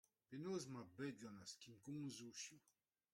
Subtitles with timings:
[0.29, 2.63] Penaos ʼmañ ar bed gant ar skingomzoù hiziv?